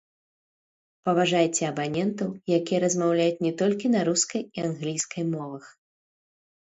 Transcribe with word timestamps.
Паважайце 1.09 1.63
абанентаў, 1.71 2.29
якія 2.59 2.79
размаўляюць 2.85 3.43
не 3.49 3.53
толькі 3.63 3.93
на 3.97 4.01
рускай 4.09 4.41
і 4.47 4.59
англійскай 4.67 5.23
мовах. 5.35 5.65